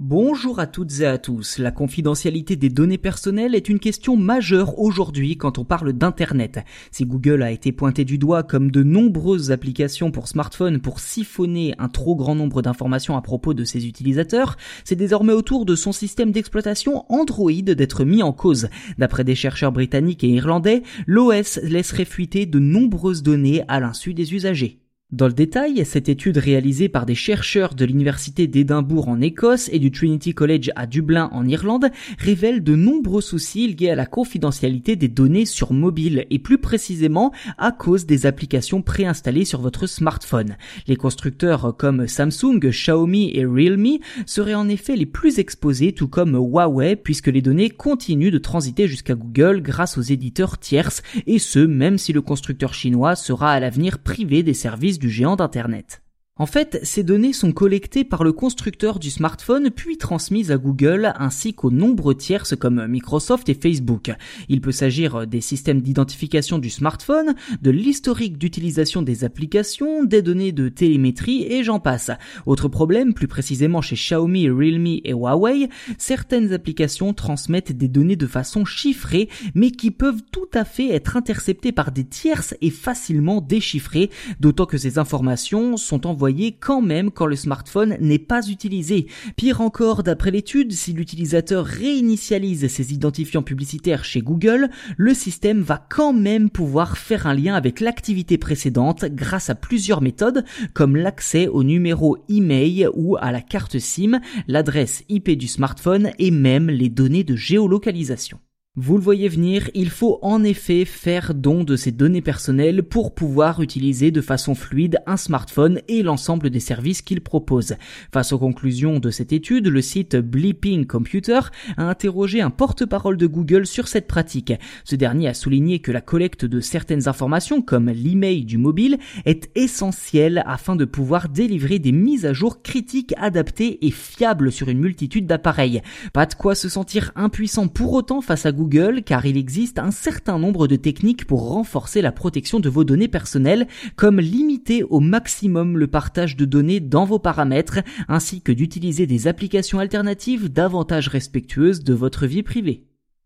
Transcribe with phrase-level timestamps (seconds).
[0.00, 1.58] Bonjour à toutes et à tous.
[1.58, 6.60] La confidentialité des données personnelles est une question majeure aujourd'hui quand on parle d'Internet.
[6.92, 11.74] Si Google a été pointé du doigt comme de nombreuses applications pour smartphones pour siphonner
[11.80, 15.74] un trop grand nombre d'informations à propos de ses utilisateurs, c'est désormais au tour de
[15.74, 18.68] son système d'exploitation Android d'être mis en cause.
[18.98, 24.32] D'après des chercheurs britanniques et irlandais, l'OS laisserait fuiter de nombreuses données à l'insu des
[24.32, 24.78] usagers.
[25.10, 29.78] Dans le détail, cette étude réalisée par des chercheurs de l'Université d'Édimbourg en Écosse et
[29.78, 31.86] du Trinity College à Dublin en Irlande
[32.18, 37.32] révèle de nombreux soucis liés à la confidentialité des données sur mobile et plus précisément
[37.56, 40.58] à cause des applications préinstallées sur votre smartphone.
[40.86, 46.34] Les constructeurs comme Samsung, Xiaomi et Realme seraient en effet les plus exposés tout comme
[46.34, 51.60] Huawei puisque les données continuent de transiter jusqu'à Google grâce aux éditeurs tierces et ce
[51.60, 56.02] même si le constructeur chinois sera à l'avenir privé des services du géant d'Internet.
[56.40, 61.12] En fait, ces données sont collectées par le constructeur du smartphone puis transmises à Google
[61.18, 64.12] ainsi qu'aux nombreux tierces comme Microsoft et Facebook.
[64.48, 70.52] Il peut s'agir des systèmes d'identification du smartphone, de l'historique d'utilisation des applications, des données
[70.52, 72.12] de télémétrie et j'en passe.
[72.46, 78.28] Autre problème, plus précisément chez Xiaomi, Realme et Huawei, certaines applications transmettent des données de
[78.28, 83.40] façon chiffrée mais qui peuvent tout à fait être interceptées par des tierces et facilement
[83.40, 86.27] déchiffrées, d'autant que ces informations sont envoyées
[86.60, 89.06] quand même quand le smartphone n'est pas utilisé.
[89.36, 95.84] Pire encore, d'après l'étude, si l'utilisateur réinitialise ses identifiants publicitaires chez Google, le système va
[95.88, 101.48] quand même pouvoir faire un lien avec l'activité précédente grâce à plusieurs méthodes comme l'accès
[101.48, 106.88] au numéro email ou à la carte SIM, l'adresse IP du smartphone et même les
[106.88, 108.38] données de géolocalisation.
[108.80, 113.12] Vous le voyez venir, il faut en effet faire don de ces données personnelles pour
[113.12, 117.74] pouvoir utiliser de façon fluide un smartphone et l'ensemble des services qu'il propose.
[118.12, 121.40] Face aux conclusions de cette étude, le site Bleeping Computer
[121.76, 124.52] a interrogé un porte-parole de Google sur cette pratique.
[124.84, 129.50] Ce dernier a souligné que la collecte de certaines informations comme l'email du mobile est
[129.56, 134.78] essentielle afin de pouvoir délivrer des mises à jour critiques adaptées et fiables sur une
[134.78, 135.82] multitude d'appareils.
[136.12, 139.90] Pas de quoi se sentir impuissant pour autant face à Google car il existe un
[139.90, 145.00] certain nombre de techniques pour renforcer la protection de vos données personnelles comme limiter au
[145.00, 151.08] maximum le partage de données dans vos paramètres ainsi que d'utiliser des applications alternatives davantage
[151.08, 152.87] respectueuses de votre vie privée.